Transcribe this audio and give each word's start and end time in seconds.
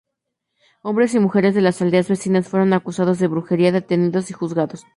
Hombres 0.81 1.13
y 1.13 1.19
mujeres 1.19 1.53
de 1.53 1.61
las 1.61 1.79
aldeas 1.79 2.07
vecinas 2.09 2.47
fueron 2.47 2.73
acusados 2.73 3.19
de 3.19 3.27
brujería, 3.27 3.71
detenidos 3.71 4.31
y 4.31 4.33
juzgados. 4.33 4.83